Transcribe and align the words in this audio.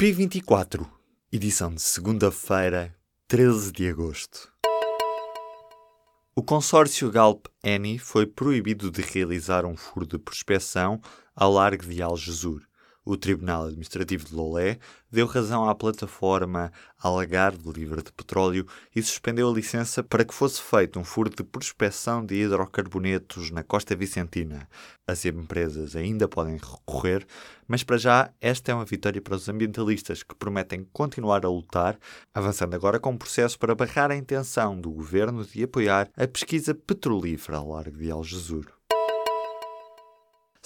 P24, 0.00 0.88
edição 1.32 1.74
de 1.74 1.82
segunda-feira, 1.82 2.94
13 3.26 3.72
de 3.72 3.88
agosto. 3.88 4.48
O 6.36 6.40
consórcio 6.40 7.10
Galp-Eni 7.10 7.98
foi 7.98 8.24
proibido 8.24 8.92
de 8.92 9.02
realizar 9.02 9.64
um 9.64 9.76
furo 9.76 10.06
de 10.06 10.16
prospecção 10.16 11.00
ao 11.34 11.50
largo 11.50 11.84
de 11.84 12.00
Algesur 12.00 12.67
o 13.08 13.16
Tribunal 13.16 13.64
Administrativo 13.64 14.26
de 14.26 14.34
Lolé 14.34 14.78
deu 15.10 15.26
razão 15.26 15.66
à 15.66 15.74
plataforma 15.74 16.70
Algarve 16.98 17.72
Livre 17.72 18.02
de 18.02 18.12
Petróleo 18.12 18.66
e 18.94 19.02
suspendeu 19.02 19.48
a 19.48 19.54
licença 19.54 20.02
para 20.02 20.26
que 20.26 20.34
fosse 20.34 20.60
feito 20.60 21.00
um 21.00 21.04
furo 21.04 21.30
de 21.30 21.42
prospecção 21.42 22.22
de 22.22 22.34
hidrocarbonetos 22.34 23.50
na 23.50 23.64
costa 23.64 23.96
vicentina. 23.96 24.68
As 25.06 25.24
empresas 25.24 25.96
ainda 25.96 26.28
podem 26.28 26.58
recorrer, 26.58 27.26
mas 27.66 27.82
para 27.82 27.96
já 27.96 28.30
esta 28.42 28.72
é 28.72 28.74
uma 28.74 28.84
vitória 28.84 29.22
para 29.22 29.36
os 29.36 29.48
ambientalistas 29.48 30.22
que 30.22 30.34
prometem 30.34 30.86
continuar 30.92 31.46
a 31.46 31.48
lutar, 31.48 31.98
avançando 32.34 32.74
agora 32.74 33.00
com 33.00 33.12
um 33.12 33.16
processo 33.16 33.58
para 33.58 33.74
barrar 33.74 34.10
a 34.10 34.16
intenção 34.16 34.78
do 34.78 34.90
governo 34.90 35.46
de 35.46 35.64
apoiar 35.64 36.10
a 36.14 36.28
pesquisa 36.28 36.74
petrolífera 36.74 37.56
ao 37.56 37.70
largo 37.70 37.96
de 37.96 38.10
Algesur. 38.10 38.77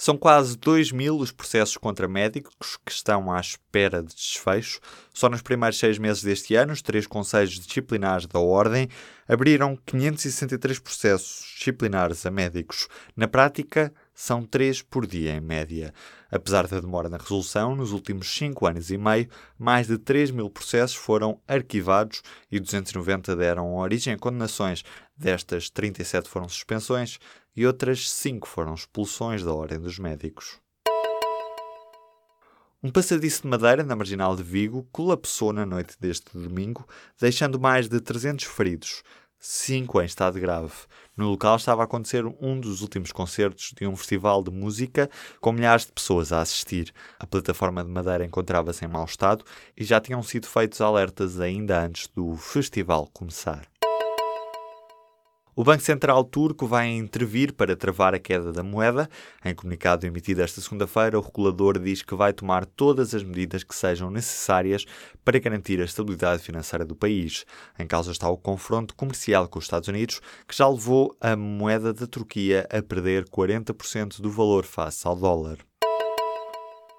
São 0.03 0.17
quase 0.17 0.57
2 0.57 0.91
mil 0.91 1.17
os 1.17 1.31
processos 1.31 1.77
contra 1.77 2.09
médicos 2.09 2.77
que 2.85 2.91
estão 2.91 3.31
à 3.31 3.39
espera 3.39 4.03
de 4.03 4.13
desfecho. 4.13 4.81
Só 5.13 5.29
nos 5.29 5.41
primeiros 5.41 5.79
seis 5.79 5.97
meses 5.97 6.21
deste 6.21 6.55
ano, 6.55 6.73
os 6.73 6.81
três 6.81 7.07
conselhos 7.07 7.57
disciplinares 7.57 8.27
da 8.27 8.37
Ordem 8.37 8.89
abriram 9.25 9.77
563 9.85 10.79
processos 10.79 11.53
disciplinares 11.57 12.25
a 12.25 12.31
médicos. 12.31 12.89
Na 13.15 13.29
prática, 13.29 13.93
são 14.13 14.43
três 14.43 14.81
por 14.81 15.07
dia 15.07 15.31
em 15.35 15.39
média. 15.39 15.93
Apesar 16.29 16.67
da 16.67 16.81
demora 16.81 17.07
na 17.07 17.15
resolução, 17.15 17.73
nos 17.73 17.93
últimos 17.93 18.27
cinco 18.27 18.67
anos 18.67 18.91
e 18.91 18.97
meio, 18.97 19.29
mais 19.57 19.87
de 19.87 19.97
3 19.97 20.31
mil 20.31 20.49
processos 20.49 20.97
foram 20.97 21.39
arquivados 21.47 22.21
e 22.51 22.59
290 22.59 23.37
deram 23.37 23.75
origem 23.77 24.13
a 24.13 24.17
condenações. 24.17 24.83
Destas, 25.15 25.69
37 25.69 26.27
foram 26.27 26.49
suspensões 26.49 27.19
e 27.55 27.65
outras 27.65 28.09
5 28.09 28.47
foram 28.47 28.73
expulsões 28.73 29.43
da 29.43 29.53
Ordem 29.53 29.79
dos 29.79 29.99
Médicos. 29.99 30.59
Um 32.81 32.91
passadiço 32.91 33.43
de 33.43 33.47
madeira 33.47 33.81
na 33.81 33.95
marginal 33.95 34.35
de 34.35 34.43
Vigo 34.43 34.85
colapsou 34.91 35.53
na 35.53 35.65
noite 35.65 35.95
deste 35.99 36.37
domingo, 36.37 36.85
deixando 37.17 37.57
mais 37.57 37.87
de 37.87 38.01
300 38.01 38.45
feridos, 38.45 39.03
cinco 39.39 40.01
em 40.01 40.05
estado 40.05 40.39
grave. 40.39 40.73
No 41.15 41.29
local 41.29 41.57
estava 41.57 41.81
a 41.81 41.85
acontecer 41.85 42.25
um 42.41 42.59
dos 42.59 42.81
últimos 42.81 43.11
concertos 43.11 43.73
de 43.77 43.85
um 43.85 43.95
festival 43.95 44.41
de 44.41 44.49
música 44.49 45.09
com 45.41 45.51
milhares 45.51 45.85
de 45.85 45.91
pessoas 45.91 46.31
a 46.31 46.41
assistir. 46.41 46.93
A 47.19 47.27
plataforma 47.27 47.83
de 47.83 47.89
madeira 47.89 48.25
encontrava-se 48.25 48.85
em 48.85 48.87
mau 48.87 49.05
estado 49.05 49.43
e 49.77 49.83
já 49.83 49.99
tinham 49.99 50.23
sido 50.23 50.47
feitos 50.47 50.79
alertas 50.79 51.39
ainda 51.39 51.85
antes 51.85 52.07
do 52.07 52.35
festival 52.35 53.09
começar. 53.13 53.72
O 55.55 55.63
Banco 55.63 55.83
Central 55.83 56.23
turco 56.23 56.65
vai 56.65 56.89
intervir 56.89 57.53
para 57.53 57.75
travar 57.75 58.15
a 58.15 58.19
queda 58.19 58.51
da 58.51 58.63
moeda. 58.63 59.07
Em 59.45 59.53
comunicado 59.53 60.07
emitido 60.07 60.41
esta 60.41 60.59
segunda-feira, 60.59 61.19
o 61.19 61.21
regulador 61.21 61.77
diz 61.77 62.01
que 62.01 62.15
vai 62.15 62.33
tomar 62.33 62.65
todas 62.65 63.13
as 63.13 63.23
medidas 63.23 63.63
que 63.63 63.75
sejam 63.75 64.09
necessárias 64.09 64.83
para 65.23 65.37
garantir 65.37 65.79
a 65.79 65.85
estabilidade 65.85 66.41
financeira 66.41 66.83
do 66.83 66.95
país. 66.95 67.45
Em 67.77 67.85
causa 67.85 68.11
está 68.11 68.27
o 68.27 68.37
confronto 68.37 68.95
comercial 68.95 69.47
com 69.47 69.59
os 69.59 69.65
Estados 69.65 69.87
Unidos, 69.87 70.21
que 70.47 70.57
já 70.57 70.67
levou 70.67 71.15
a 71.21 71.35
moeda 71.35 71.93
da 71.93 72.07
Turquia 72.07 72.67
a 72.71 72.81
perder 72.81 73.25
40% 73.25 74.21
do 74.21 74.31
valor 74.31 74.65
face 74.65 75.07
ao 75.07 75.15
dólar. 75.15 75.59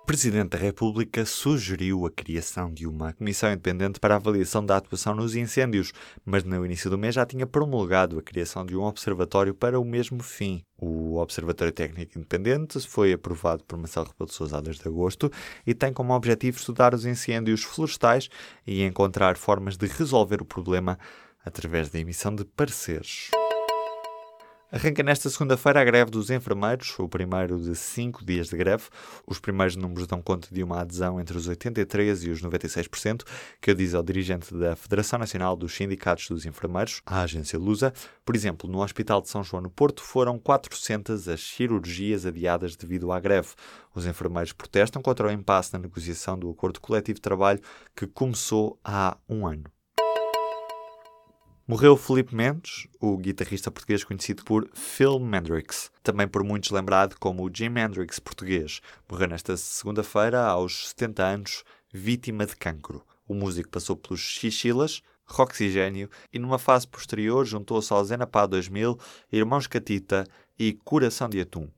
Presidente 0.07 0.51
da 0.51 0.59
República 0.59 1.25
sugeriu 1.25 2.05
a 2.05 2.11
criação 2.11 2.71
de 2.71 2.87
uma 2.87 3.15
comissão 3.15 3.51
independente 3.51 3.99
para 3.99 4.13
a 4.13 4.19
avaliação 4.19 4.65
da 4.65 4.77
atuação 4.77 5.15
nos 5.15 5.35
incêndios, 5.35 5.93
mas 6.27 6.45
no 6.45 6.65
início 6.65 6.91
do 6.91 6.99
mês 6.99 7.15
já 7.15 7.25
tinha 7.25 7.47
promulgado 7.47 8.19
a 8.19 8.23
criação 8.23 8.67
de 8.67 8.77
um 8.77 8.83
observatório 8.83 9.55
para 9.55 9.81
o 9.81 9.85
mesmo 9.85 10.23
fim. 10.23 10.63
O 10.77 11.17
Observatório 11.17 11.73
Técnico 11.73 12.19
Independente 12.19 12.79
foi 12.87 13.15
aprovado 13.15 13.65
por 13.65 13.79
Marcelo 13.79 14.07
Rebelo 14.07 14.29
de 14.29 14.35
Sousa 14.35 14.61
desde 14.61 14.87
agosto 14.87 15.33
e 15.67 15.73
tem 15.73 15.91
como 15.91 16.15
objetivo 16.15 16.59
estudar 16.59 16.95
os 16.95 17.07
incêndios 17.07 17.65
florestais 17.65 18.29
e 18.67 18.83
encontrar 18.83 19.39
formas 19.39 19.79
de 19.79 19.87
resolver 19.87 20.43
o 20.43 20.45
problema 20.45 20.99
através 21.43 21.89
da 21.89 21.99
emissão 21.99 22.35
de 22.35 22.45
pareceres. 22.45 23.31
Arranca 24.75 25.05
nesta 25.05 25.31
segunda-feira 25.31 25.81
a 25.81 25.85
greve 25.85 26.11
dos 26.11 26.31
enfermeiros, 26.31 26.99
o 26.99 27.09
primeiro 27.09 27.61
de 27.61 27.77
cinco 27.77 28.25
dias 28.25 28.49
de 28.49 28.57
greve. 28.57 28.83
Os 29.25 29.39
primeiros 29.39 29.77
números 29.77 30.05
dão 30.09 30.21
conta 30.21 30.49
de 30.51 30.65
uma 30.65 30.81
adesão 30.81 31.21
entre 31.21 31.39
os 31.39 31.49
83% 31.49 32.25
e 32.25 32.31
os 32.31 32.43
96%, 32.43 33.23
que 33.63 33.73
diz 33.73 33.95
ao 33.95 34.03
dirigente 34.03 34.53
da 34.53 34.75
Federação 34.75 35.21
Nacional 35.21 35.55
dos 35.55 35.73
Sindicatos 35.73 36.29
dos 36.29 36.45
Enfermeiros, 36.45 37.01
a 37.07 37.23
agência 37.23 37.57
Lusa. 37.57 37.93
Por 38.25 38.35
exemplo, 38.35 38.69
no 38.69 38.83
Hospital 38.83 39.23
de 39.23 39.29
São 39.29 39.45
João 39.45 39.63
no 39.63 39.71
Porto 39.71 40.03
foram 40.03 40.41
400 40.41 41.29
as 41.29 41.41
cirurgias 41.41 42.27
adiadas 42.27 42.75
devido 42.75 43.13
à 43.13 43.21
greve. 43.21 43.51
Os 43.95 44.07
enfermeiros 44.07 44.53
protestam 44.53 45.01
contra 45.01 45.29
o 45.29 45.31
impasse 45.31 45.73
na 45.73 45.79
negociação 45.79 46.37
do 46.37 46.51
acordo 46.51 46.81
coletivo 46.81 47.15
de 47.15 47.23
trabalho 47.23 47.61
que 47.95 48.09
começou 48.09 48.77
há 48.83 49.17
um 49.29 49.47
ano. 49.47 49.74
Morreu 51.67 51.97
Felipe 51.97 52.35
Mendes, 52.35 52.87
o 53.01 53.17
guitarrista 53.17 53.71
português 53.71 54.05
conhecido 54.05 54.45
por 54.45 54.69
Phil 54.75 55.19
Hendrix, 55.19 55.91
também 56.03 56.29
por 56.29 56.45
muitos 56.45 56.71
lembrado 56.71 57.17
como 57.19 57.43
o 57.43 57.51
Jim 57.51 57.79
Hendrix 57.79 58.19
português. 58.19 58.83
Morreu 59.11 59.29
nesta 59.29 59.57
segunda-feira, 59.57 60.45
aos 60.45 60.91
70 60.91 61.25
anos, 61.25 61.65
vítima 61.91 62.45
de 62.45 62.55
cancro. 62.55 63.03
O 63.27 63.33
músico 63.33 63.71
passou 63.71 63.97
pelos 63.97 64.21
Xixilas, 64.21 65.01
Roxigênio 65.25 66.11
e 66.31 66.39
numa 66.39 66.59
fase 66.59 66.87
posterior 66.87 67.47
juntou-se 67.47 67.91
ao 67.95 68.05
Zenapá 68.05 68.45
2000, 68.45 68.99
Irmãos 69.33 69.67
Catita 69.67 70.27
e 70.59 70.75
Coração 70.85 71.31
de 71.31 71.41
Atum. 71.41 71.71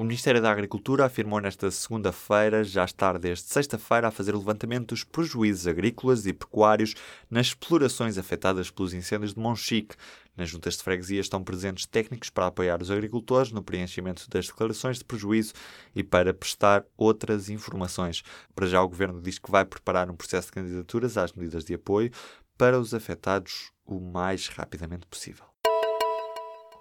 O 0.00 0.02
Ministério 0.02 0.40
da 0.40 0.50
Agricultura 0.50 1.04
afirmou 1.04 1.42
nesta 1.42 1.70
segunda-feira 1.70 2.64
já 2.64 2.86
estar 2.86 3.18
desde 3.18 3.44
sexta-feira 3.44 4.08
a 4.08 4.10
fazer 4.10 4.34
levantamento 4.34 4.94
dos 4.94 5.04
prejuízos 5.04 5.66
agrícolas 5.66 6.24
e 6.24 6.32
pecuários 6.32 6.94
nas 7.30 7.48
explorações 7.48 8.16
afetadas 8.16 8.70
pelos 8.70 8.94
incêndios 8.94 9.34
de 9.34 9.38
Monchique. 9.38 9.94
Nas 10.34 10.48
juntas 10.48 10.78
de 10.78 10.82
freguesia 10.82 11.20
estão 11.20 11.44
presentes 11.44 11.84
técnicos 11.84 12.30
para 12.30 12.46
apoiar 12.46 12.80
os 12.80 12.90
agricultores 12.90 13.52
no 13.52 13.62
preenchimento 13.62 14.26
das 14.30 14.46
declarações 14.46 14.96
de 14.96 15.04
prejuízo 15.04 15.52
e 15.94 16.02
para 16.02 16.32
prestar 16.32 16.82
outras 16.96 17.50
informações. 17.50 18.22
Para 18.54 18.66
já, 18.66 18.82
o 18.82 18.88
Governo 18.88 19.20
diz 19.20 19.38
que 19.38 19.50
vai 19.50 19.66
preparar 19.66 20.08
um 20.08 20.16
processo 20.16 20.46
de 20.46 20.54
candidaturas 20.54 21.18
às 21.18 21.34
medidas 21.34 21.62
de 21.62 21.74
apoio 21.74 22.10
para 22.56 22.80
os 22.80 22.94
afetados 22.94 23.70
o 23.84 24.00
mais 24.00 24.48
rapidamente 24.48 25.06
possível. 25.06 25.49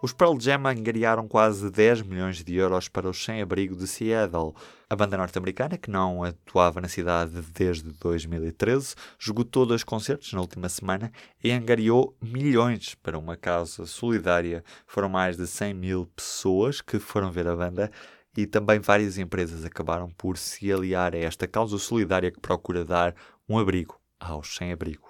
Os 0.01 0.13
Pearl 0.13 0.39
Jam 0.39 0.65
angariaram 0.65 1.27
quase 1.27 1.69
10 1.69 2.03
milhões 2.03 2.41
de 2.41 2.55
euros 2.55 2.87
para 2.87 3.09
os 3.09 3.21
sem-abrigo 3.21 3.75
de 3.75 3.85
Seattle. 3.85 4.53
A 4.89 4.95
banda 4.95 5.17
norte-americana, 5.17 5.77
que 5.77 5.91
não 5.91 6.23
atuava 6.23 6.79
na 6.79 6.87
cidade 6.87 7.41
desde 7.53 7.91
2013, 7.91 8.95
esgotou 9.19 9.65
dois 9.65 9.83
concertos 9.83 10.31
na 10.31 10.39
última 10.39 10.69
semana 10.69 11.11
e 11.43 11.51
angariou 11.51 12.15
milhões 12.21 12.95
para 12.95 13.19
uma 13.19 13.35
causa 13.35 13.85
solidária. 13.85 14.63
Foram 14.87 15.09
mais 15.09 15.35
de 15.35 15.45
100 15.45 15.73
mil 15.73 16.05
pessoas 16.15 16.79
que 16.79 16.97
foram 16.97 17.29
ver 17.29 17.49
a 17.49 17.55
banda 17.57 17.91
e 18.37 18.47
também 18.47 18.79
várias 18.79 19.17
empresas 19.17 19.65
acabaram 19.65 20.09
por 20.11 20.37
se 20.37 20.71
aliar 20.71 21.13
a 21.13 21.19
esta 21.19 21.45
causa 21.45 21.77
solidária 21.77 22.31
que 22.31 22.39
procura 22.39 22.85
dar 22.85 23.13
um 23.49 23.59
abrigo 23.59 23.99
aos 24.17 24.55
sem-abrigo. 24.55 25.08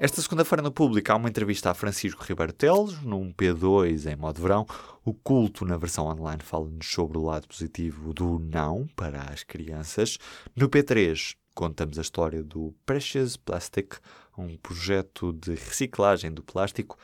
Esta 0.00 0.22
segunda-feira 0.22 0.62
no 0.62 0.70
público 0.70 1.10
há 1.10 1.16
uma 1.16 1.28
entrevista 1.28 1.72
a 1.72 1.74
Francisco 1.74 2.22
Ribeiro 2.22 2.52
Teles, 2.52 3.02
num 3.02 3.32
P2 3.32 4.06
em 4.06 4.14
modo 4.14 4.40
verão. 4.40 4.64
O 5.04 5.12
culto 5.12 5.64
na 5.64 5.76
versão 5.76 6.06
online 6.06 6.40
fala-nos 6.40 6.86
sobre 6.86 7.18
o 7.18 7.24
lado 7.24 7.48
positivo 7.48 8.14
do 8.14 8.38
não 8.38 8.86
para 8.94 9.22
as 9.22 9.42
crianças. 9.42 10.16
No 10.54 10.68
P3 10.68 11.34
contamos 11.52 11.98
a 11.98 12.02
história 12.02 12.44
do 12.44 12.72
Precious 12.86 13.36
Plastic, 13.36 13.96
um 14.36 14.56
projeto 14.56 15.32
de 15.32 15.56
reciclagem 15.56 16.30
do 16.30 16.44
plástico, 16.44 16.96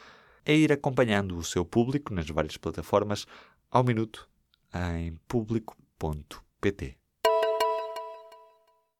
a 0.46 0.52
ir 0.52 0.70
acompanhando 0.70 1.36
o 1.36 1.42
seu 1.42 1.64
público 1.64 2.14
nas 2.14 2.28
várias 2.28 2.56
plataformas 2.56 3.26
ao 3.72 3.82
minuto 3.82 4.28
em 4.72 5.18
público.pt. 5.26 6.96